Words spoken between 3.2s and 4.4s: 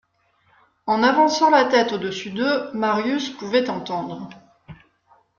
pouvait entendre.